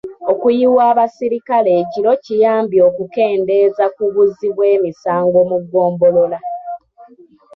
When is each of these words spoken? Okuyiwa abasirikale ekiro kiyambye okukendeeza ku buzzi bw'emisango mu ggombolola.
Okuyiwa 0.31 0.81
abasirikale 0.91 1.69
ekiro 1.81 2.11
kiyambye 2.23 2.79
okukendeeza 2.89 3.85
ku 3.95 4.03
buzzi 4.13 4.47
bw'emisango 4.55 5.39
mu 5.49 5.57
ggombolola. 5.63 6.39